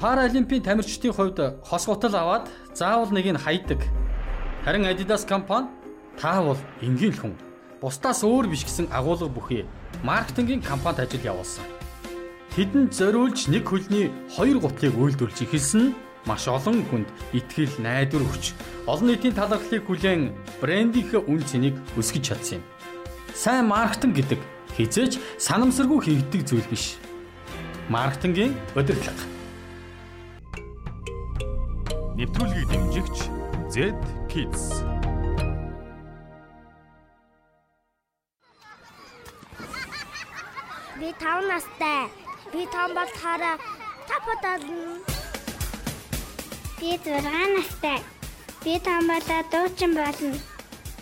Паралимпийн 0.00 0.62
тамирчдын 0.62 1.12
хувьд 1.12 1.38
хос 1.64 1.86
гутал 1.88 2.14
аваад 2.14 2.44
заавал 2.74 3.08
нэг 3.16 3.32
нь 3.32 3.40
хайдаг. 3.40 3.80
Харин 4.64 4.84
Adidas 4.84 5.24
компани 5.24 5.68
та 6.20 6.42
бол 6.42 6.58
энгийн 6.82 7.16
хүн. 7.16 7.32
Бусдаас 7.80 8.20
өөр 8.20 8.44
биш 8.52 8.68
гэсэн 8.68 8.92
агуулга 8.92 9.28
бүхий 9.32 9.64
маркетингийн 10.04 10.60
компанид 10.60 11.00
ажил 11.00 11.24
явуулсан. 11.24 11.64
Тэдэнд 12.52 12.92
зориулж 12.92 13.48
нэг 13.48 13.64
хөлний 13.64 14.12
хоёр 14.36 14.60
гутлыг 14.60 14.92
үйлдвэрлэж 15.00 15.48
эхэлсэн 15.48 15.80
нь 15.80 15.94
маш 16.28 16.44
олон 16.44 16.84
хүнд 16.92 17.08
итгэл 17.32 17.80
найдвар 17.80 18.24
өгч 18.28 18.52
олон 18.84 19.08
нийтийн 19.08 19.32
талархлыг 19.32 19.80
хүлээн 19.88 20.32
брендийнхээ 20.60 21.24
үн 21.24 21.40
цэнийг 21.40 21.76
өсгөж 21.96 22.24
чадсан 22.24 22.60
юм. 22.60 22.64
Сайн 23.32 23.64
маркетинг 23.72 24.12
гэдэг 24.16 24.40
хизээч 24.76 25.16
санамсаргүй 25.40 26.00
хийгдэг 26.04 26.42
зүйл 26.44 26.68
биш. 26.68 27.00
Маркетингийн 27.88 28.52
удирдлага. 28.76 29.35
Нэвтрүүлгийг 32.16 32.68
дэмжигч 32.72 33.16
Z 33.68 33.92
Kids. 34.32 34.62
Би 40.96 41.12
5 41.20 41.44
настай. 41.52 42.08
Би 42.52 42.64
том 42.72 42.96
болохоороо 42.96 43.60
тапотал. 44.08 44.64
Би 46.80 46.96
6 47.04 47.20
настай. 47.56 48.00
Би 48.64 48.80
том 48.80 49.04
болоод 49.08 49.46
дуучин 49.52 49.92
болно. 49.92 50.32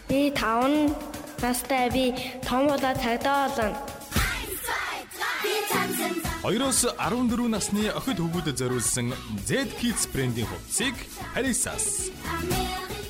Би 0.08 0.34
5 0.34 0.98
настай. 1.42 1.90
Би 1.94 2.04
том 2.42 2.66
болоод 2.66 2.98
цагдаа 2.98 3.48
болно. 3.56 3.93
2-оос 6.44 6.84
14 7.00 7.48
насны 7.48 7.88
охид 7.88 8.18
хүүгүүдэд 8.20 8.60
зориулсан 8.60 9.16
Z 9.48 9.64
Kids 9.80 10.04
брендийн 10.12 10.44
хувцсыг 10.44 10.92
Harissas. 11.32 12.12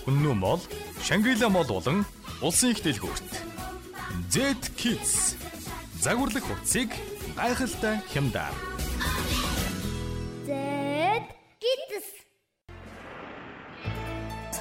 Үнэн 0.06 0.38
мол, 0.38 0.62
Шангрила 1.02 1.50
мол 1.50 1.66
болон 1.66 2.06
улсын 2.38 2.70
их 2.70 2.86
дэлгүүрт. 2.86 3.26
Z 4.30 4.70
Kids 4.78 5.34
загварлаг 5.98 6.46
хувцсыг 6.46 6.94
гайхалтай 7.34 7.98
хямдаар. 8.14 8.54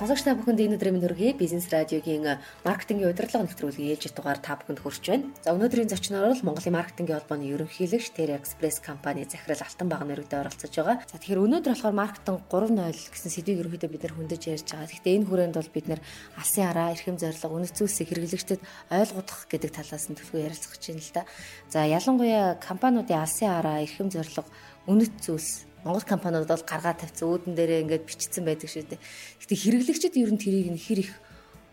Сонсогч 0.03 0.27
та 0.27 0.35
бүхэнд 0.35 0.59
энэ 0.59 0.75
өдрийн 0.75 0.99
мөрөгийг 0.99 1.39
бизнес 1.39 1.71
радиогийн 1.71 2.35
маркетингийн 2.67 3.15
удирдлага 3.15 3.47
нэвтрүүлгийн 3.47 3.95
ээлжид 3.95 4.11
дугаар 4.19 4.35
та 4.35 4.59
бүхэнд 4.59 4.83
хүрч 4.83 4.99
байна. 5.07 5.31
За 5.39 5.55
өнөөдрийн 5.55 5.87
зочноор 5.87 6.35
бол 6.35 6.43
Монголын 6.43 6.75
маркетингийн 6.75 7.23
холбооны 7.23 7.47
ерөнхийлөгч 7.47 8.11
Ter 8.11 8.35
Express 8.35 8.83
компани 8.83 9.23
захирал 9.23 9.63
Алтан 9.63 9.87
баг 9.87 10.03
нэрэгдээ 10.03 10.43
оролцож 10.43 10.75
байгаа. 10.75 11.07
За 11.07 11.15
тэгэхээр 11.23 11.43
өнөөдөр 11.47 11.71
болохоор 11.71 11.95
маркетинг 11.95 12.39
3.0 12.51 13.15
гэсэн 13.15 13.31
сэдвийг 13.31 13.59
ерөнхийдөө 13.63 13.91
бид 13.95 14.03
нар 14.03 14.15
хөндөж 14.19 14.43
ярьж 14.43 14.67
байгаа. 14.75 14.91
Гэхдээ 14.91 15.15
энэ 15.23 15.27
хүрээнд 15.31 15.55
бол 15.55 15.71
бид 15.71 15.87
нар 15.87 16.01
алсын 16.35 16.67
араа, 16.67 16.91
эрхэм 16.91 17.15
зорилго, 17.23 17.55
үнэт 17.63 17.75
зүйлсийг 17.79 18.07
хэрэглэгчдэд 18.11 18.61
ойлгуулах 18.91 19.41
гэдэг 19.47 19.71
талаас 19.71 20.05
нь 20.11 20.19
төлөвлөгөө 20.19 20.47
ярилцах 20.51 20.71
гэж 20.75 20.83
байна 20.83 20.99
л 20.99 21.15
да. 21.15 21.23
За 21.71 21.79
ялангуяа 21.87 22.59
компаниудын 22.59 23.23
алсын 23.23 23.55
араа, 23.55 23.79
эрхэм 23.87 24.11
зорилго, 24.11 24.51
үнэт 24.83 25.15
зүйлс 25.23 25.71
Монгол 25.83 26.07
компаниуд 26.07 26.47
бол 26.47 26.63
гаргаа 26.63 26.95
тавьсан 26.95 27.27
үүдэн 27.27 27.53
дээрээ 27.55 27.83
ингээд 27.83 28.07
бичсэн 28.07 28.43
байдаг 28.47 28.71
шүү 28.71 28.87
дээ. 28.87 29.03
Гэтэ 29.43 29.55
хэрэглэгчид 29.59 30.15
ер 30.17 30.31
нь 30.31 30.39
тэрийг 30.39 30.69
нь 30.71 30.79
хэр 30.79 30.99
их 31.03 31.11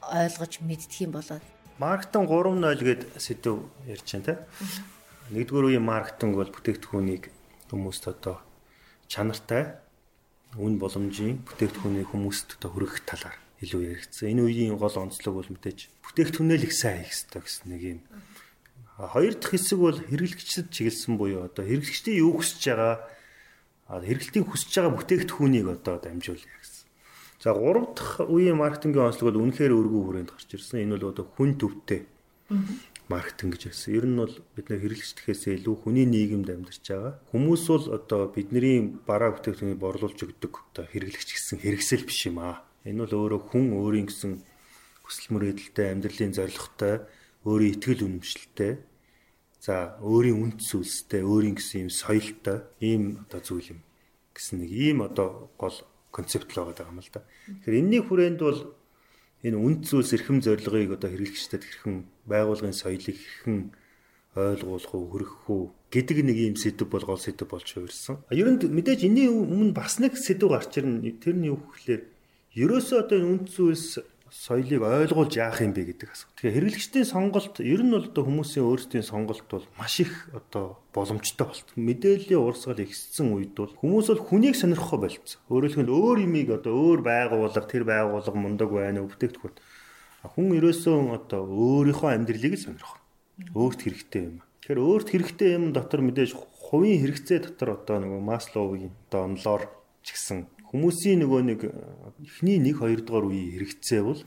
ойлгож 0.03 0.53
мэддэг 0.67 1.07
юм 1.07 1.15
болоод 1.15 1.45
Маркетинг 1.81 2.29
3.0 2.29 2.85
гээд 2.85 3.03
сэдв 3.17 3.65
ярьж 3.89 4.05
байна 4.13 4.27
те. 4.29 4.35
Нэгдүгээр 5.33 5.81
үеийн 5.81 5.87
маркетинг 5.89 6.37
бол 6.37 6.53
бүтээгдэхүүнийг 6.53 7.33
хүмүүст 7.73 8.05
одоо 8.05 8.45
чанартай 9.09 9.81
үн 10.61 10.77
боломжийн 10.77 11.41
бүтээгдэхүүнийг 11.49 12.13
хүмүүст 12.13 12.61
одоо 12.61 12.69
хүргэх 12.77 13.01
талаар 13.09 13.33
илүү 13.65 13.97
яригдсан. 13.97 14.29
Энэ 14.29 14.45
үеийн 14.45 14.77
гол 14.77 14.93
онцлог 14.93 15.41
бол 15.41 15.49
мэдээж 15.57 15.89
бүтээгдэхүүнээ 16.05 16.59
л 16.61 16.67
их 16.69 16.75
сайн 16.77 17.01
хийх 17.01 17.17
хэрэгтэй 17.17 17.41
гэсэн 17.49 17.67
нэг 17.73 17.83
юм. 17.97 18.01
Хоёр 19.01 19.35
дахь 19.41 19.57
хэсэг 19.57 19.79
бол 19.81 19.97
хэрэглэгчдэд 19.97 20.69
чиглэсэн 20.69 21.17
буюу 21.17 21.49
одоо 21.49 21.65
хэрэглэгчдийн 21.65 22.21
юу 22.21 22.37
хүсэж 22.45 22.61
байгаа 22.77 23.09
хэрэглэлтийн 23.91 24.47
хүсэж 24.47 24.71
байгаа 24.79 24.95
бүтээгдэхүүнийг 24.95 25.67
одоо 25.67 25.99
дамжуулъя 25.99 26.57
гэсэн. 26.63 26.87
За 27.43 27.51
гурав 27.57 27.97
дахь 27.99 28.23
үеийн 28.23 28.61
маркетингийн 28.61 29.11
онцлог 29.11 29.35
бол 29.35 29.43
үнэхээр 29.43 29.73
өргөө 29.75 30.03
хүрээнд 30.07 30.31
гарч 30.31 30.51
ирсэн. 30.55 30.87
Энэ 30.87 30.95
бол 31.01 31.11
одоо 31.11 31.27
хүн 31.27 31.59
төвтэй 31.59 32.07
маркетинг 33.11 33.59
гэж 33.59 33.63
хэлсэн. 33.75 33.91
Ер 33.99 34.07
нь 34.07 34.21
бол 34.21 34.35
бид 34.55 34.67
нэр 34.71 34.81
хэрэглэгчдээс 34.87 35.43
илүү 35.59 35.77
хүний 35.83 36.07
нийгэмд 36.07 36.49
амьдарч 36.55 36.85
байгаа. 36.87 37.19
Хүмүүс 37.35 37.65
бол 37.67 37.87
одоо 37.99 38.23
бидний 38.31 38.79
бараа 39.03 39.35
бүтээгдэхүүнийг 39.35 39.81
борлуулж 39.83 40.19
өгдөг 40.21 40.53
одоо 40.71 40.85
хэрэглэгч 40.87 41.29
гэсэн 41.35 41.59
хэрэгсэл 41.59 42.07
биш 42.07 42.31
юм 42.31 42.39
аа. 42.39 42.63
Энэ 42.87 43.03
бол 43.09 43.27
өөрөө 43.27 43.41
хүн 43.51 43.75
өөрийн 43.75 44.07
гэсэн 44.07 44.33
хүсэл 45.03 45.35
мөрөөдөлтэй, 45.35 45.87
амьдралын 45.91 46.37
зорилготой, 46.39 46.95
өөрийн 47.43 47.75
итгэл 47.75 48.07
үнэмшилтэй 48.07 48.73
За 49.61 50.01
өөрийн 50.01 50.41
үнд 50.41 50.65
зүйлстэй, 50.65 51.21
өөрийн 51.21 51.61
гэсэн 51.61 51.87
юм 51.87 51.91
соёлтой 51.93 52.65
ийм 52.81 53.21
одоо 53.29 53.41
зүйл 53.45 53.77
юм 53.77 53.81
гэсэн 54.33 54.65
нэг 54.65 54.71
ийм 54.73 54.99
одоо 55.05 55.53
гол 55.61 55.77
концепт 56.09 56.49
л 56.57 56.65
байгаа 56.65 56.89
юм 56.89 57.05
л 57.05 57.13
да. 57.13 57.29
Тэгэхээр 57.45 57.81
энэний 57.85 58.01
хүрээнд 58.01 58.41
бол 58.41 58.73
энэ 59.45 59.61
үнд 59.61 59.85
зүйлс 59.85 60.17
эрхэм 60.17 60.41
зорилгыг 60.41 60.97
одоо 60.97 61.13
хэрэглэгчдэд 61.13 61.61
хэрхэн 61.61 61.97
байгуулгын 62.25 62.73
соёлыг 62.73 63.21
хэрхэн 63.21 63.77
ойлгуулах 64.33 64.95
уу, 64.95 65.11
хүргэх 65.13 65.45
үү 65.51 65.63
гэдэг 65.91 66.19
нэг 66.23 66.39
ийм 66.39 66.57
сэдв 66.57 66.87
бол 66.87 67.05
гол 67.05 67.19
сэдв 67.19 67.51
болж 67.51 67.67
хувирсан. 67.67 68.23
Ер 68.31 68.49
нь 68.49 68.63
мэдээж 68.63 69.05
энэний 69.05 69.29
өмнө 69.29 69.75
бас 69.75 69.99
нэг 69.99 70.15
сэдв 70.15 70.49
гарч 70.49 70.79
ирнэ. 70.79 71.19
Тэр 71.19 71.35
нь 71.35 71.51
юу 71.51 71.59
гэхээр 71.59 72.03
ерөөсөө 72.55 72.99
одоо 73.03 73.17
энэ 73.19 73.29
үнд 73.29 73.47
зүйлс 73.51 73.99
соёлыг 74.31 74.83
ойлгуулж 74.87 75.35
яах 75.35 75.59
юм 75.59 75.75
бэ 75.75 75.91
гэдэг 75.91 76.15
асуулт. 76.15 76.39
Тэгэхээр 76.39 76.57
хэрэглэгчдийн 76.71 77.07
сонголт 77.07 77.59
ер 77.59 77.83
нь 77.83 77.91
бол 77.91 78.07
одоо 78.07 78.23
хүмүүсийн 78.23 78.63
өөрсдийн 78.63 79.03
сонголт 79.03 79.43
бол 79.51 79.67
маш 79.75 79.99
их 79.99 80.31
одоо 80.31 80.79
боломжтой 80.95 81.51
болт. 81.51 81.69
Мэдээллийн 81.75 82.39
урсгал 82.39 82.79
ихссэн 82.79 83.35
үед 83.35 83.59
бол 83.59 83.75
хүмүүс 83.75 84.07
бол 84.15 84.23
хүнийг 84.23 84.55
сонирхох 84.55 85.03
болцсон. 85.03 85.43
Өөрөөр 85.51 85.75
хэлбэл 85.75 85.99
өөр 85.99 86.19
имийг 86.31 86.49
одоо 86.55 86.73
өөр 86.79 87.01
байгууллага 87.03 87.67
тэр 87.67 87.83
байгууллага 87.83 88.39
мундаг 88.39 88.71
байна 88.71 89.03
уу 89.03 89.11
бүтээгдэхүүн. 89.11 89.59
Хүн 90.23 90.49
ерөөсөө 90.63 90.97
одоо 91.11 91.43
өөрийнхөө 91.51 92.11
амьдралыг 92.15 92.55
л 92.55 92.65
сонирхох. 92.71 93.03
Өөрт 93.51 93.83
хэрэгтэй 93.83 94.23
юм. 94.31 94.37
Тэгэхээр 94.63 94.79
өөрт 94.79 95.09
хэрэгтэй 95.11 95.49
юм 95.59 95.75
дотор 95.75 96.07
мэдээж 96.07 96.39
хувийн 96.71 97.03
хэрэгцээ 97.03 97.39
дотор 97.51 97.83
одоо 97.83 97.99
нөгөө 97.99 98.23
Масловын 98.23 98.95
одоо 99.11 99.21
онлоор 99.27 99.63
ч 100.07 100.15
гэсэн 100.15 100.47
Хүмүүсийн 100.71 101.27
нөгөө 101.27 101.41
нэг 101.51 101.61
эхний 102.23 102.63
1 102.63 102.79
2 102.79 103.03
дугаар 103.03 103.27
үеийн 103.27 103.59
хэрэгцээ 103.59 104.01
бол 104.07 104.23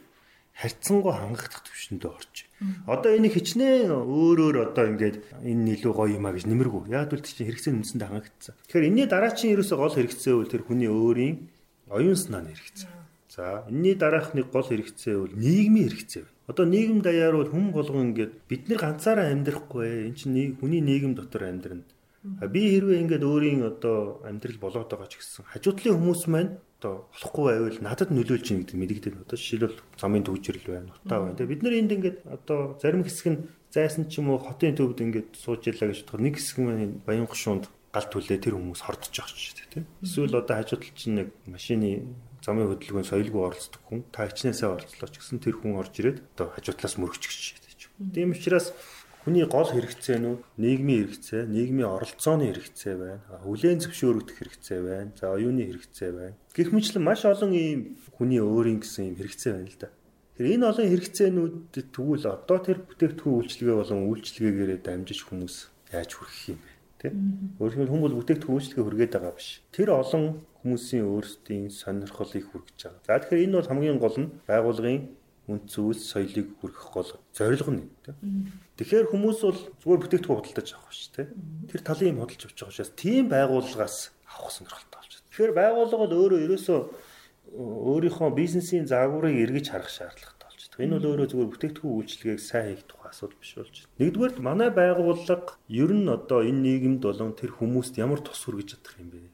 харьцангуй 0.54 1.14
хангагдах 1.16 1.64
төвшөндөө 1.66 2.12
орж. 2.14 2.36
Одоо 2.86 3.12
энийг 3.18 3.34
хичнээн 3.34 3.90
өөрөөр 3.90 4.58
одоо 4.70 4.86
ингээд 4.92 5.18
энэ 5.42 5.82
илүү 5.82 5.94
гоё 5.96 6.14
юм 6.20 6.28
а 6.30 6.36
гэж 6.36 6.46
нэмэргүй. 6.46 6.94
Яг 6.94 7.10
л 7.10 7.26
чинь 7.26 7.50
хэрэгцээ 7.50 7.74
нүнсэндээ 7.74 8.10
хангагдсан. 8.12 8.56
Тэгэхээр 8.70 8.88
энэний 8.88 9.08
дараачийн 9.10 9.54
ерөөсөө 9.58 9.78
гол 9.82 9.98
хэрэгцээ 9.98 10.34
бол 10.38 10.52
тэр 10.52 10.64
хүний 10.68 10.90
өөрийн 10.92 11.36
оюун 11.90 12.20
санааны 12.20 12.54
хэрэгцээ. 12.54 12.90
За 13.34 13.66
энэний 13.66 13.96
дараах 13.98 14.38
нэг 14.38 14.54
гол 14.54 14.68
хэрэгцээ 14.68 15.16
бол 15.18 15.34
нийгмийн 15.34 15.90
хэрэгцээ 15.90 16.22
байна. 16.22 16.38
Одоо 16.54 16.66
нийгэм 16.70 17.00
даяар 17.02 17.36
бол 17.40 17.50
хүн 17.50 17.72
болгон 17.74 18.14
ингээд 18.14 18.34
бид 18.46 18.64
нар 18.70 18.80
ганцаараа 18.84 19.32
амьдрахгүй. 19.34 20.12
Энд 20.12 20.18
чинь 20.22 20.60
хүний 20.60 20.84
нийгэм 20.86 21.18
дотор 21.18 21.50
амьдрна. 21.50 21.88
Би 22.24 22.62
хэрвээ 22.72 23.04
ингээд 23.04 23.24
өөрийн 23.28 23.62
одоо 23.68 24.24
амьдрал 24.24 24.60
болоод 24.64 24.88
байгаа 24.88 25.12
ч 25.12 25.20
гэсэн 25.20 25.44
хажуудлын 25.44 26.00
хүмүүс 26.00 26.24
маань 26.32 26.56
одоо 26.80 27.12
болохгүй 27.12 27.44
байвал 27.52 27.80
надад 27.84 28.10
нөлөөлж 28.16 28.48
ийн 28.48 28.60
гэдэг 28.64 28.80
мэдэгдэн. 28.80 29.24
Одоо 29.28 29.36
жишээлбэл 29.36 29.80
замын 30.00 30.24
төвчрэл 30.24 30.68
байна, 30.72 30.96
утаа 31.04 31.20
байна. 31.20 31.36
Тэгээ 31.36 31.52
бид 31.52 31.64
нар 31.68 31.76
энд 31.80 31.92
ингээд 31.92 32.18
одоо 32.24 32.60
зарим 32.80 33.04
хэсэг 33.04 33.28
нь 33.28 33.40
зайсан 33.76 34.08
ч 34.08 34.24
юм 34.24 34.32
уу 34.32 34.40
хотын 34.40 34.76
төвд 34.76 35.04
ингээд 35.04 35.36
сууж 35.36 35.68
ялаа 35.68 35.92
гэж 35.92 36.08
бодоход 36.08 36.24
нэг 36.24 36.36
хэсэг 36.40 36.58
маань 36.64 36.96
баян 37.04 37.28
гушуунд 37.28 37.68
гал 37.92 38.08
түлээ 38.08 38.40
тэр 38.40 38.56
хүмүүс 38.56 38.82
хордож 38.88 39.12
байгаа 39.12 39.36
ч 39.36 39.52
тийм. 39.68 39.86
Эсвэл 40.00 40.40
одоо 40.40 40.56
хажуудал 40.60 40.96
чинь 40.96 41.18
нэг 41.20 41.28
машины 41.46 42.08
замын 42.44 42.68
хөдөлгөөнд 42.72 43.10
соёлгүй 43.10 43.42
оролцдог 43.48 43.82
хүн 43.88 44.04
та 44.12 44.28
хичнээнсээ 44.28 44.70
оролцлоо 44.70 45.10
ч 45.12 45.16
гэсэн 45.20 45.40
тэр 45.40 45.56
хүн 45.60 45.80
орж 45.80 45.94
ирээд 46.00 46.20
одоо 46.36 46.52
хажуудлаас 46.56 46.96
мөрөгч 47.00 47.24
гэж. 47.24 47.42
Тийм 48.14 48.36
учраас 48.36 48.74
Хүний 49.24 49.48
гол 49.48 49.72
хэрэгцээ 49.72 50.20
нь 50.20 50.36
нийгмийн 50.60 51.08
хэрэгцээ, 51.08 51.48
нийгмийн 51.48 51.88
оролцооны 51.96 52.52
хэрэгцээ 52.52 52.96
байна. 53.00 53.24
Хүлээн 53.48 53.80
зөвшөөрөгдөх 53.80 54.36
хэрэгцээ 54.36 54.80
байна. 54.84 55.16
За 55.16 55.32
оюуны 55.32 55.64
хэрэгцээ 55.64 56.12
байна. 56.12 56.36
Гэх 56.52 56.76
мэтлэн 56.76 57.08
маш 57.08 57.24
олон 57.24 57.56
ийм 57.56 57.96
хүний 58.20 58.44
өөрийн 58.44 58.84
гэсэн 58.84 59.16
ийм 59.16 59.16
хэрэгцээ 59.16 59.52
байна 59.56 59.72
л 59.72 59.80
да. 59.80 59.90
Тэгэхээр 60.36 60.54
энэ 60.60 60.68
олон 60.68 60.88
хэрэгцээнүүдэд 60.92 61.88
тэгвэл 61.96 62.26
одоо 62.36 62.58
тэр 62.60 62.78
бүтээгдэхүүн 62.84 63.38
үйлчлэгээ 63.38 63.78
болон 63.80 64.02
үйлчлэгээгээрээ 64.12 64.80
дамжиж 64.84 65.20
хүмүүс 65.24 65.56
яаж 65.96 66.12
хүрэх 66.20 66.40
юм 66.52 66.60
бэ? 66.60 66.72
Тэ? 67.00 67.08
Өөрөөр 67.64 67.74
хэлбэл 67.80 67.94
хүмүүс 67.94 68.14
бүтээгдэхүүн 68.18 68.58
үйлчлэгээ 68.60 68.84
хүргээд 68.84 69.14
байгаа 69.14 69.34
биш. 69.40 69.50
Тэр 69.72 69.90
олон 69.94 70.24
хүмүүсийн 70.66 71.06
өөрсдийн 71.06 71.72
сонирхлыг 71.72 72.44
хүргэж 72.50 72.80
байгаа. 72.82 73.06
За 73.08 73.20
тэгэхээр 73.24 73.46
энэ 73.46 73.58
бол 73.62 73.72
хамгийн 73.72 74.00
гол 74.02 74.18
нь 74.20 74.34
байгуулгын 74.50 75.00
үнд 75.48 75.68
зүйлс 75.68 76.08
соёлыг 76.08 76.56
хүргэх 76.64 76.88
гол 76.96 77.10
зорилго 77.36 77.72
нь 77.76 77.84
тийм. 78.08 78.16
Тэгэхээр 78.80 79.12
хүмүүс 79.12 79.40
бол 79.44 79.60
зүгээр 79.84 80.02
бүтээгдэхүүн 80.08 80.40
худалдаж 80.40 80.68
авах 80.72 80.96
шүү 80.96 81.12
дээ. 81.20 81.28
Тэр 81.68 81.82
талын 81.84 82.12
юм 82.16 82.20
худалдаж 82.24 82.48
авч 82.48 82.58
байгаа 82.64 82.72
учраас 82.72 82.92
тийм 82.96 83.24
байгууллагаас 83.28 83.98
авах 84.24 84.52
сонирхолтой 84.56 84.98
болж 85.04 85.12
байна. 85.12 85.28
Тэгэхээр 85.28 85.54
байгууллага 85.60 86.00
бол 86.00 86.16
өөрөө 86.24 86.40
ерөөсөө 86.48 86.80
өөрийнхөө 87.60 88.30
бизнесийн 88.40 88.86
заагуурыг 88.88 89.36
эргэж 89.36 89.66
харах 89.68 89.92
шаардлагатай 89.92 90.48
болж 90.48 90.64
байна. 90.72 90.80
Энэ 90.80 90.96
бол 90.96 91.10
өөрөө 91.12 91.28
зүгээр 91.28 91.52
бүтээгдэхүүн 91.52 91.96
үйлчилгээг 92.00 92.40
сайн 92.40 92.68
хийх 92.72 92.84
тухай 92.88 93.10
асуудал 93.12 93.40
биш 93.44 93.52
болж 93.60 93.76
байна. 93.84 93.94
Нэгдүгээр 94.00 94.34
манай 94.40 94.70
байгууллага 94.72 95.52
ер 95.68 95.92
нь 95.92 96.08
одоо 96.08 96.40
энэ 96.40 96.64
нийгэмд 96.64 97.02
болон 97.04 97.36
тэр 97.36 97.52
хүмүүст 97.52 98.00
ямар 98.00 98.24
тус 98.24 98.42
хүргэж 98.48 98.80
чадах 98.80 98.96
юм 98.96 99.12
бэ? 99.12 99.28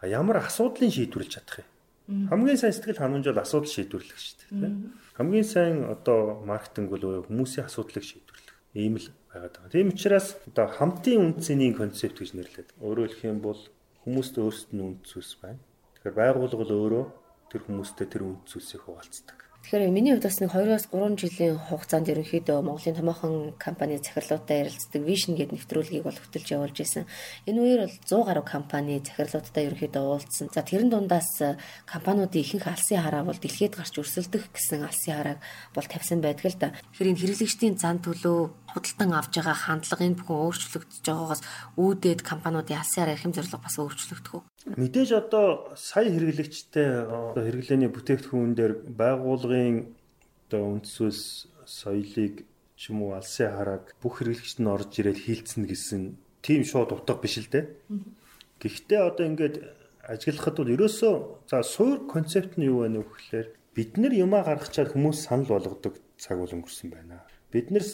А 0.00 0.08
ямар 0.08 0.40
асуудлыг 0.40 0.88
шийдвэрлэж 0.88 1.30
чадах 1.36 1.62
юм? 1.62 1.68
Хамгийн 2.10 2.58
сайн 2.58 2.74
сэтгэл 2.74 2.98
ханамж 2.98 3.26
бол 3.30 3.38
асуудал 3.38 3.70
шийдвэрлэх 3.70 4.18
шүү 4.18 4.36
дээ. 4.58 4.74
Хамгийн 5.14 5.46
сайн 5.46 5.76
одоо 5.86 6.42
маркетинг 6.42 6.90
бол 6.90 7.22
хүмүүсийн 7.30 7.70
асуудлыг 7.70 8.02
шийдвэрлэх. 8.02 8.56
Ийм 8.74 8.98
л 8.98 9.08
байгаад 9.30 9.54
байгаа. 9.54 9.70
Тийм 9.70 9.94
учраас 9.94 10.34
одоо 10.46 10.66
хамтын 10.66 11.22
үндсэний 11.22 11.70
концепт 11.70 12.18
гэж 12.18 12.34
нэрлэдэг. 12.34 12.76
Өөрөөр 12.82 13.14
хэлэх 13.14 13.30
юм 13.30 13.40
бол 13.42 13.60
хүмүүст 14.02 14.34
өөрсдөд 14.42 14.74
нь 14.74 14.82
үнд 14.82 15.00
зүйлс 15.06 15.38
байна. 15.38 15.62
Тэгэхээр 16.02 16.18
байгууллага 16.18 16.74
өөрөө 16.74 17.04
тэр 17.50 17.60
хүмүүстэй 17.66 18.06
тэр 18.10 18.22
үнд 18.26 18.42
зүйлсийг 18.46 18.82
хуваалцдаг. 18.86 19.49
Тэгэхээр 19.60 19.92
миний 19.92 20.16
хувьд 20.16 20.24
бас 20.24 20.40
нэг 20.40 20.50
2-оос 20.56 20.88
3 20.88 21.20
жилийн 21.20 21.60
хугацаанд 21.60 22.08
ерөнхийдөө 22.08 22.58
Монголын 22.64 22.96
томоохон 22.96 23.34
компани 23.60 24.00
захирлуудтай 24.00 24.64
ярилцдаг 24.64 25.04
Vision 25.04 25.36
гэдэг 25.36 25.52
нэвтрүүлгийг 25.52 26.02
бол 26.08 26.16
хөтөлж 26.16 26.48
явуулж 26.48 26.78
исэн. 26.80 27.04
Энэ 27.44 27.60
үеэр 27.60 27.80
бол 27.84 27.96
100 28.02 28.24
гаруй 28.24 28.44
компани 28.48 29.04
захирлуудтай 29.04 29.68
ерөнхийдөө 29.68 30.00
уулзсан. 30.00 30.48
За 30.48 30.64
тэрэн 30.64 30.88
дундаас 30.88 31.30
э, 31.44 31.60
компаниудын 31.84 32.40
ихэнх 32.40 32.66
алсын 32.72 33.04
хараа 33.04 33.22
бол 33.22 33.36
дэлхийд 33.36 33.76
гарч 33.76 33.94
өрсөлдөх 34.00 34.48
гэсэн 34.48 34.80
алсын 34.88 35.14
харааг 35.14 35.38
бол 35.76 35.86
тавьсан 35.86 36.24
байдаг 36.24 36.50
л 36.50 36.58
да. 36.58 36.72
Тэгэхээр 36.96 37.10
энэ 37.12 37.20
хэрэглэгчдийн 37.20 37.76
зан 37.76 38.00
төлөө 38.00 38.38
худалдан 38.74 39.10
авж 39.12 39.32
байгаа 39.38 39.54
хандлагын 39.54 40.16
бүхэн 40.18 40.40
өөрчлөгдөж 40.40 41.04
байгаагаас 41.04 41.42
үүдээд 41.76 42.20
компаниудын 42.24 42.80
алсын 42.80 43.02
хараа 43.04 43.14
эрхэм 43.14 43.34
зорилго 43.36 43.60
бас 43.60 43.76
өөрчлөгдөх 43.76 44.34
үү? 44.34 44.42
Мэдээж 44.66 45.10
одоо 45.16 45.72
сая 45.72 46.12
хэрэглэгчтэй 46.12 46.88
хэрэглээний 47.32 47.88
бүтээгдэхүүн 47.88 48.52
дээр 48.52 48.72
байгууллагын 48.92 49.96
одоо 50.44 50.62
үндсүүс 50.76 51.48
соёлыг 51.64 52.44
ч 52.76 52.92
юм 52.92 53.08
уу 53.08 53.16
алсын 53.16 53.56
харааг 53.56 53.96
бүх 54.04 54.20
хэрэглэгчд 54.20 54.60
нь 54.60 54.68
орж 54.68 54.92
ирээд 55.00 55.16
хилцэн 55.24 55.64
гэсэн 55.64 56.02
тийм 56.44 56.60
шууд 56.68 56.92
утга 56.92 57.16
биш 57.16 57.40
л 57.40 57.48
дээ. 57.48 57.64
Гэхдээ 58.60 59.00
одоо 59.00 59.24
ингээд 59.32 59.56
ажиглахад 60.04 60.56
бол 60.60 60.74
ерөөсөө 60.76 61.14
за 61.48 61.64
суур 61.64 62.04
концепт 62.04 62.60
нь 62.60 62.68
юу 62.68 62.84
вэ 62.84 63.00
вэ 63.00 63.04
гэхээр 63.08 63.48
бид 63.72 63.96
нар 63.96 64.12
юмаа 64.12 64.44
гаргачаад 64.44 64.92
хүмүүс 64.92 65.24
санал 65.24 65.56
болгодог 65.56 65.96
цаг 66.20 66.36
бол 66.36 66.52
өнгөрсөн 66.52 66.88
байна. 66.92 67.24
Бид 67.48 67.72
нар 67.72 67.84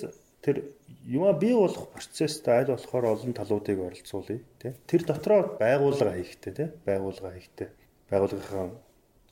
тэр 0.47 0.63
юма 1.03 1.33
бий 1.33 1.55
болох 1.55 1.91
процессд 1.91 2.47
аль 2.47 2.71
болохоор 2.71 3.19
олон 3.19 3.33
талуудыг 3.35 3.83
оролцуулъя 3.83 4.39
тий. 4.63 4.73
Тэр 4.87 5.03
дотроо 5.03 5.59
байгууллага 5.59 6.15
хийхтэй 6.23 6.53
тий. 6.55 6.69
Байгууллага 6.87 7.35
хийхтэй. 7.35 7.69
Байгууллагынхаа 8.11 8.71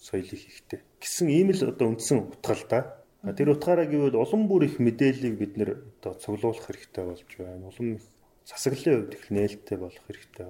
соёлыг 0.03 0.43
хийхтэй. 0.43 0.83
Гэсэн 0.99 1.31
ийм 1.31 1.55
л 1.55 1.71
одоо 1.71 1.95
үндсэн 1.95 2.19
утгал 2.19 2.63
да. 2.67 2.99
Тэр 3.23 3.55
утгаараа 3.55 3.87
гэвэл 3.87 4.19
улам 4.19 4.51
бүр 4.51 4.67
их 4.67 4.83
мэдээллийг 4.83 5.39
бид 5.39 5.55
нэр 5.55 5.71
одоо 6.03 6.19
цуглуулах 6.19 6.67
хэрэгтэй 6.67 7.05
болж 7.07 7.31
байна. 7.39 7.71
Улам 7.71 8.03
засаглалын 8.43 9.07
хувьд 9.07 9.15
их 9.15 9.31
нээлттэй 9.31 9.79
болох 9.79 10.03
хэрэгтэй 10.11 10.47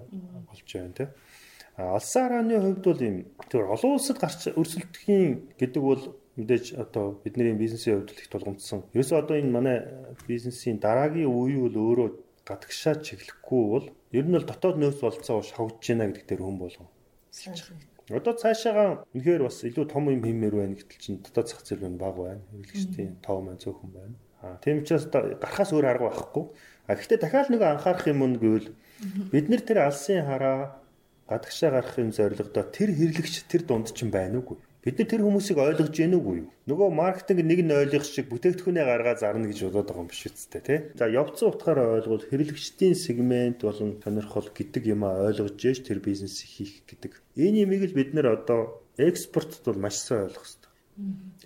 болж 0.49 0.69
байна 0.72 0.96
тий. 0.96 1.08
Алсан 1.76 2.22
харааны 2.25 2.56
хувьд 2.56 2.84
бол 2.88 3.02
ийм 3.05 3.16
тэр 3.52 3.69
олон 3.69 4.00
улсад 4.00 4.16
гарч 4.16 4.49
өрсөлдөхийн 4.49 5.61
гэдэг 5.61 5.82
бол 5.84 6.02
мэдээж 6.37 6.75
одоо 6.75 7.21
бидний 7.25 7.55
бизнесийн 7.55 8.03
хувьд 8.03 8.19
их 8.19 8.29
тулгамдсан. 8.29 8.83
Ерөөсөө 8.95 9.19
одоо 9.23 9.37
энэ 9.39 9.55
манай 9.55 9.79
бизнесийн 10.27 10.79
дараагийн 10.83 11.31
үе 11.31 11.59
бол 11.63 11.77
өөрөө 11.79 12.09
гадагшаа 12.49 12.95
чиглэхгүй 13.07 13.63
бол 13.71 13.87
ер 14.13 14.25
нь 14.27 14.37
бол 14.37 14.47
дотоод 14.47 14.77
нөөц 14.79 14.99
болцоо 15.01 15.43
шавж 15.43 15.79
гинэ 15.81 16.11
гэдэг 16.11 16.27
дээр 16.27 16.43
хүн 16.43 16.59
болгон. 16.59 16.89
Одоо 18.11 18.35
цаашаага 18.37 19.09
үнэхээр 19.15 19.43
бас 19.49 19.65
илүү 19.65 19.87
том 19.89 20.13
юм 20.13 20.21
хиймээр 20.21 20.55
байна 20.59 20.77
гэтэл 20.77 21.01
чинь 21.01 21.23
дотоод 21.25 21.49
зах 21.49 21.63
зээл 21.65 21.89
нь 21.89 21.97
бага 21.97 22.37
байна. 22.37 22.43
Хэрэглэгчдийн 22.53 23.13
тоо 23.25 23.41
маань 23.41 23.63
цөөхөн 23.63 23.91
байна. 23.97 24.15
Аа 24.45 24.61
тийм 24.61 24.85
учраас 24.85 25.09
гарахаас 25.09 25.71
өөр 25.73 25.87
арга 25.89 26.13
байхгүй. 26.13 26.45
А 26.85 26.95
гэхдээ 26.95 27.19
дахиад 27.23 27.49
нэг 27.49 27.63
анхаарах 27.65 28.07
юм 28.13 28.21
нь 28.29 28.37
гэвэл 28.37 28.69
бид 29.33 29.47
нэр 29.49 29.63
тэр 29.65 29.89
алсын 29.89 30.21
хараа 30.29 30.85
гадагшаа 31.33 31.71
гарахын 31.81 32.13
зорилгодоо 32.13 32.65
тэр 32.69 32.93
хэрэглэгч 32.93 33.49
тэр 33.49 33.63
дунд 33.65 33.89
чинь 33.97 34.13
байна 34.13 34.45
уугүй. 34.45 34.61
Бид 34.85 34.99
нар 35.01 35.09
тэр 35.09 35.23
хүмүүсийг 35.25 35.57
ойлгож 35.57 35.97
гэнэ 35.97 36.17
үгүй 36.21 36.37
юу? 36.45 36.53
Нөгөө 36.69 36.89
маркетинг 36.93 37.41
нэг 37.41 37.61
нь 37.65 37.73
ойлгох 37.73 38.05
шиг 38.05 38.29
бүтээгдэхүүнээ 38.29 38.85
гаргаа 38.85 39.17
зарна 39.17 39.49
гэж 39.49 39.73
бодоод 39.73 39.89
байгаа 39.89 40.05
юм 40.05 40.11
биш 40.13 40.29
үсттэй 40.29 40.61
тий. 40.61 40.79
За 40.93 41.09
явцсан 41.09 41.57
утгаараа 41.57 42.05
ойлгвол 42.05 42.29
хэрэглэгчдийн 42.29 42.93
сегмент 42.93 43.65
болон 43.65 43.97
сонирхол 44.05 44.53
гэдэг 44.53 44.85
юм 44.93 45.09
а 45.09 45.25
ойлгож 45.25 45.57
яж 45.57 45.81
тэр 45.89 46.05
бизнесийг 46.05 46.53
хийх 46.53 46.85
гэдэг. 46.85 47.17
Энэ 47.33 47.65
юмыг 47.65 47.89
л 47.89 47.97
бид 47.97 48.13
нэр 48.13 48.37
одоо 48.37 48.85
экспортод 49.01 49.65
бол 49.73 49.89
маш 49.89 49.97
сайн 50.05 50.29
ойлгох 50.29 50.45
хэрэгтэй. 50.45 50.73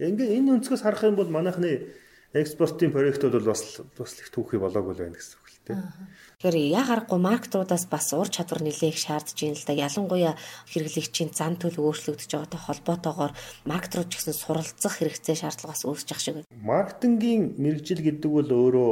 Ингээ 0.03 0.35
энэ 0.35 0.59
өнцгөөс 0.59 0.83
харах 0.83 1.07
юм 1.07 1.15
бол 1.15 1.31
манайхны 1.31 1.95
экспортын 2.35 2.91
проектууд 2.91 3.39
бол 3.39 3.55
бас 3.55 3.63
бас 3.95 4.19
их 4.19 4.35
түүхий 4.35 4.59
болоогүй 4.59 4.99
байна 4.99 5.15
гэсэн 5.15 5.39
үг 5.39 5.48
л 5.69 5.77
тий. 5.77 6.09
Тэгэхээр 6.39 6.57
яа 6.73 6.85
гарахгүй 6.87 7.19
маркетруудаас 7.19 7.85
бас 7.93 8.15
ур 8.15 8.31
чадвар 8.33 8.63
нэлээх 8.65 8.97
шаардж 8.97 9.37
байна 9.37 9.59
л 9.59 9.67
да. 9.69 9.75
Ялангуяа 9.75 10.35
хэрэглэгчийн 10.73 11.31
зан 11.35 11.59
төлөв 11.61 11.85
өөрчлөгдөж 11.85 12.31
байгаатай 12.31 12.61
холбоотойгоор 12.63 13.33
маркетрууд 13.67 14.09
ч 14.09 14.15
гэсэн 14.23 14.39
суралцах 14.39 14.95
хэрэгцээ 15.03 15.37
шаардлага 15.45 15.75
бас 15.75 15.83
үүсэж 15.83 16.09
ах 16.15 16.23
шиг 16.23 16.35
байна. 16.39 16.51
Маркетингийн 16.63 17.59
мэрэгжил 17.59 18.01
гэдэг 18.07 18.31
бол 18.31 18.51
өөрөө 18.55 18.91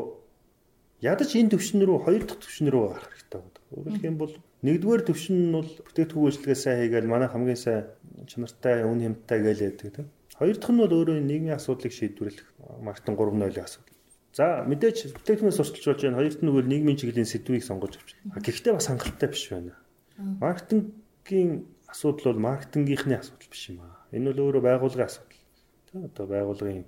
ядаж 1.06 1.31
энэ 1.38 1.55
төвшин 1.55 1.87
рүү 1.87 1.99
хоёр 2.02 2.23
дахь 2.26 2.43
төвшин 2.43 2.67
рүү 2.67 2.82
гарах 2.90 3.11
хэрэгтэй 3.14 3.40
байдаг. 3.40 3.62
Өөрөлдөх 3.70 4.05
юм 4.11 4.17
бол 4.19 4.32
нэгдүгээр 4.67 5.02
төвшин 5.06 5.37
нь 5.38 5.55
бол 5.55 5.70
бүтээгдэхүүн 5.87 6.26
үйлчлэгээ 6.26 6.58
сайн 6.58 6.78
хийгээл 6.82 7.12
манай 7.12 7.28
хамгийн 7.31 7.61
сайн 7.61 7.82
чанартай 8.26 8.82
үн 8.82 9.00
хямдтай 9.05 9.38
гээл 9.44 9.67
яддаг 9.70 9.90
тийм. 9.94 10.08
Хоёр 10.34 10.56
дахь 10.58 10.73
нь 10.75 10.81
бол 10.82 10.96
өөрөө 10.99 11.17
нийгмийн 11.23 11.58
асуудлыг 11.58 11.93
шийдвэрлэх 11.94 12.49
маркетинг 12.82 13.17
3.0-ийн 13.23 13.64
асуудал. 13.64 13.96
За 14.37 14.61
мэдээж 14.69 15.17
бүтээгдэхүүнээс 15.17 15.56
сурчилж 15.56 15.87
болж 15.88 16.00
байна. 16.05 16.21
Хоёрт 16.21 16.41
нь 16.44 16.50
үгүй 16.53 16.65
нийгмийн 16.69 17.00
чиглэлийн 17.00 17.25
сэдвийг 17.25 17.65
сонгож 17.65 17.97
авч 17.97 18.21
байна. 18.21 18.44
Гэхдээ 18.44 18.73
бас 18.77 18.88
хангалттай 18.93 19.29
биш 19.33 19.44
байна. 19.49 19.73
Маркетингийн 20.44 21.65
асуудал 21.88 22.37
бол 22.37 22.44
маркетингийнхны 22.53 23.17
асуудал 23.17 23.49
биш 23.49 23.65
юм 23.73 23.81
аа. 23.81 24.05
Энэ 24.12 24.37
бол 24.37 24.44
өөрөө 24.44 24.62
байгууллагын 24.69 25.09
асуудал. 25.09 25.41
Тэ 25.88 26.05
одоо 26.05 26.25
байгууллагын 26.29 26.85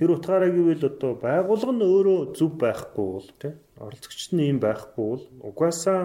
тэр 0.00 0.08
утгаараа 0.16 0.48
гэвэл 0.56 0.88
одоо 0.88 1.12
байгууллага 1.20 1.74
нь 1.76 1.84
өөрөө 1.84 2.20
зөв 2.32 2.50
байхгүй 2.56 3.06
бол 3.12 3.28
тэ 3.44 3.48
оролцогчд 3.76 4.32
нь 4.32 4.44
ийм 4.48 4.58
байхгүй 4.64 5.04
бол 5.04 5.24
угаасаа 5.52 6.00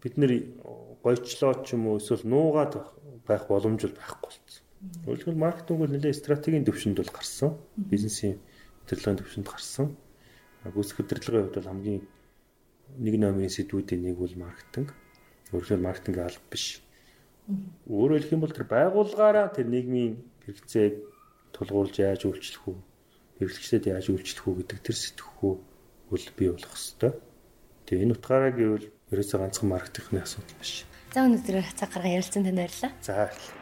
бид 0.00 0.14
нэр 0.16 0.56
гойчлоо 1.04 1.52
ч 1.68 1.76
юм 1.76 1.92
уу 1.92 2.00
эсвэл 2.00 2.24
нуугаад 2.24 2.80
байх 3.28 3.44
боломж 3.44 3.84
бол 3.84 3.98
байхгүй 4.00 4.24
болсон. 4.24 4.64
Өөрөлдөл 5.04 5.36
маркетинг 5.36 5.78
бол 5.84 5.92
нэлээд 5.92 6.16
стратегийн 6.16 6.64
төвшөнд 6.64 6.96
бол 6.96 7.12
гарсан. 7.12 7.60
Бизнесийн 7.76 8.40
төлөвлөгөөний 8.88 9.20
төвшөнд 9.20 9.48
гарсан 9.52 9.88
гүйцэтгэх 10.64 11.00
удирдлагын 11.00 11.42
хувьд 11.48 11.56
бол 11.56 11.70
хамгийн 11.70 12.02
нэг 13.00 13.14
номерын 13.16 13.54
сэдвүүдийн 13.54 14.02
нэг 14.04 14.16
бол 14.20 14.34
маркетинг. 14.36 14.92
Өөрөөр 15.52 15.80
маркетинг 15.80 16.16
алба 16.20 16.46
биш. 16.50 16.82
Өөрөөр 17.88 18.20
хэлэх 18.20 18.34
юм 18.36 18.42
бол 18.44 18.54
тэр 18.54 18.66
байгууллагаараа 18.68 19.48
тэр 19.50 19.66
нийгмийн 19.72 20.20
хэрэгцээг 20.44 20.94
тулгуурлаж 21.56 21.96
яаж 21.98 22.22
үйлчлэх 22.28 22.64
үү? 22.68 22.78
Хэрэглэгчдэд 23.40 23.84
яаж 23.90 24.06
үйлчлэх 24.12 24.44
үү 24.46 24.56
гэдэг 24.62 24.78
тэр 24.84 24.96
сэтгхүү 25.00 25.54
бол 26.12 26.26
бий 26.36 26.48
болох 26.52 26.74
хэвээр. 26.76 27.16
Тэгээ 27.88 28.04
энэ 28.04 28.14
утгаараа 28.14 28.52
гэвэл 28.54 28.86
ерөөсөө 29.10 29.38
ганцхан 29.40 29.68
маркетинхны 29.72 30.22
асуудал 30.22 30.60
биш. 30.60 30.84
За 31.10 31.26
өнөөдөр 31.26 31.66
цаг 31.74 31.90
гаргаа 31.90 32.14
ярилцсан 32.20 32.46
танд 32.46 32.60
баярлалаа. 32.60 32.92
За 33.02 33.12
баярлалаа. 33.18 33.59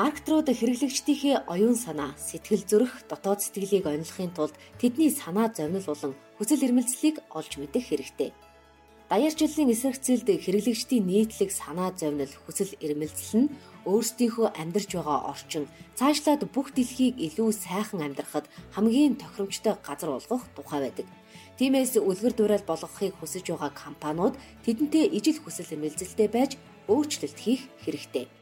Маркетрууд 0.00 0.48
хэрэглэгчдийнхээ 0.48 1.44
оюун 1.44 1.76
санаа, 1.76 2.16
сэтгэл 2.16 2.64
зүрх, 2.64 3.04
дотоод 3.04 3.44
сэтгэлийг 3.44 3.84
онилохын 3.84 4.32
тулд 4.32 4.56
тэдний 4.80 5.12
санаа 5.12 5.52
зовнил 5.52 5.84
болон 5.84 6.16
хүсэл 6.40 6.64
эрмэлзлийг 6.64 7.20
олж 7.36 7.60
мэдэх 7.60 7.84
хэрэгтэй. 7.84 8.32
Даяарчлалын 9.12 9.68
эсрэгцэлд 9.76 10.24
хэрэглэгчдийн 10.24 11.04
нийтлэг 11.04 11.52
санаа 11.52 11.92
зовнил, 11.92 12.32
хүсэл 12.48 12.72
эрмэлзэл 12.80 13.44
нь 13.44 13.52
өөрсдийнхөө 13.84 14.48
амьдарч 14.56 14.90
байгаа 14.96 15.20
орчин, 15.36 15.68
цаашлаад 16.00 16.48
бүх 16.48 16.72
дэлхийг 16.72 17.20
илүү 17.20 17.52
сайхан 17.52 18.00
амьдрахад 18.00 18.48
хамгийн 18.72 19.20
тохиромжтой 19.20 19.76
газар 19.84 20.16
болгох 20.16 20.48
тухай 20.56 20.80
байдаг. 20.80 21.04
Тиймээс 21.60 22.00
үлгэр 22.00 22.32
дуурайл 22.40 22.64
болгохыг 22.64 23.20
хүсэж 23.20 23.52
байгаа 23.52 23.68
компаниуд 23.76 24.40
тэдэнтэй 24.64 25.12
ижил 25.12 25.44
хүсэл 25.44 25.76
эрмэлзэлтэй 25.76 26.28
байж 26.32 26.56
өөрчлөлт 26.88 27.36
хийх 27.36 27.68
хэрэгтэй. 27.84 28.39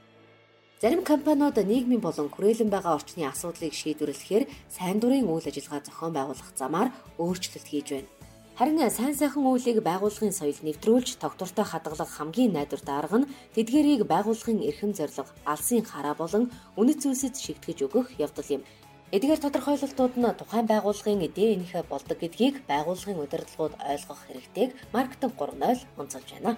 Зарим 0.80 1.02
компаниуд 1.02 1.58
нийгмийн 1.58 1.98
болон 1.98 2.30
хүрээлэн 2.30 2.70
байгаа 2.70 2.94
орчны 2.94 3.26
асуудлыг 3.26 3.74
шийдвэрлэхээр 3.74 4.44
сайн 4.70 5.02
дурын 5.02 5.26
үйл 5.26 5.42
ажиллагаа 5.50 5.82
зохион 5.82 6.12
байгуулах 6.14 6.50
замаар 6.54 6.94
өөрчлөлт 7.18 7.66
хийж 7.66 7.88
байна. 7.90 8.10
Харин 8.54 8.78
сайн 8.86 9.14
сайхан 9.18 9.42
үйлийг 9.42 9.82
байгууллагын 9.82 10.30
соёл 10.30 10.60
нэвтрүүлж 10.62 11.18
тогтвортой 11.18 11.66
хадгалах 11.66 12.10
хамгийн 12.14 12.54
найдвартай 12.54 12.94
арга 12.94 13.18
нь 13.18 13.30
тэдгэрийг 13.58 14.06
байгууллагын 14.06 14.62
эрхэм 14.70 14.92
зорилго, 14.94 15.34
алсын 15.50 15.82
хараа 15.82 16.14
болон 16.14 16.44
үнэт 16.78 17.02
зүйлсэд 17.02 17.34
шигтгэж 17.34 17.78
өгөх 17.82 18.14
явдал 18.22 18.46
юм. 18.46 18.62
Эдгээр 19.10 19.40
тодорхойлолтууд 19.42 20.14
нь 20.14 20.30
тухайн 20.38 20.66
байгууллагын 20.70 21.26
ДНХ 21.26 21.72
болдог 21.90 22.18
гэдгийг 22.22 22.62
байгууллагын 22.70 23.18
удирдлагууд 23.18 23.74
ойлгох 23.82 24.20
хэрэгтэйг 24.30 24.70
маркетинг 24.94 25.34
3.0 25.34 25.90
онцолж 25.98 26.28
байна. 26.38 26.54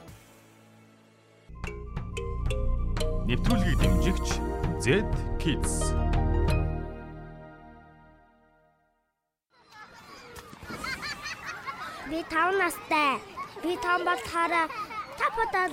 Нэвтрүүлгийг 3.30 3.78
дэмжигч 3.78 4.26
Z 4.82 5.06
Kids 5.38 5.94
Би 12.10 12.18
5 12.26 12.58
настай. 12.58 13.22
Би 13.62 13.78
том 13.84 14.02
болхоор 14.02 14.66
тапотод 15.14 15.72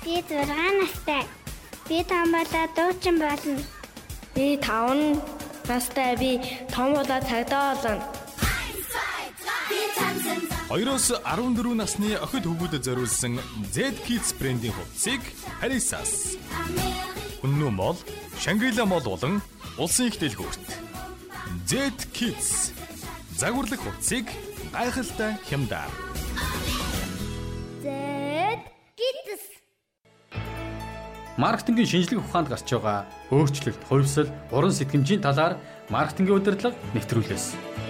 Би 0.00 0.16
6 0.24 0.48
настай. 0.80 1.24
Би 1.88 1.98
том 2.08 2.32
болоод 2.32 2.70
дуучин 2.76 3.16
болно. 3.20 3.60
Би 4.34 4.56
5 4.56 5.20
настай. 5.68 6.16
Би 6.16 6.40
том 6.72 6.94
болоод 6.96 7.24
цагдаа 7.28 7.76
болно. 7.84 8.13
2-оос 10.68 11.12
14 11.20 11.76
насны 11.76 12.14
охид 12.16 12.48
хүүгүүдэд 12.48 12.86
зориулсан 12.88 13.36
Z 13.68 14.00
Kids 14.08 14.32
брендийн 14.32 14.72
хувцсыг 14.72 15.20
Harissas. 15.60 16.40
Үнэн 17.44 17.68
мол, 17.68 18.00
Шангрила 18.40 18.88
мол 18.88 19.04
болон 19.04 19.44
улсын 19.76 20.08
их 20.08 20.16
дэлгүүрт. 20.16 20.64
Z 21.68 22.08
Kids 22.16 22.72
загварлаг 23.36 23.76
хувцсыг 23.84 24.24
гайхалтай 24.72 25.36
хямдаар. 25.44 25.92
зэт 27.84 28.64
гитс. 28.96 29.44
Маркетингийн 31.36 31.86
шинжлэх 31.92 32.24
ухаанд 32.24 32.48
гарч 32.48 32.64
байгаа 32.72 33.04
өөрчлөлт, 33.28 33.82
хувьсэл, 33.84 34.32
уран 34.48 34.72
сэтгэмжийн 34.72 35.20
талаар 35.20 35.60
маркетингийн 35.92 36.40
удирдлага 36.40 36.78
нэвтрүүлээс. 36.96 37.83